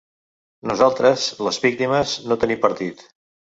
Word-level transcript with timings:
Nosaltres, 0.71 1.27
les 1.49 1.61
víctimes, 1.67 2.17
no 2.33 2.41
tenim 2.47 2.65
partit. 2.67 3.09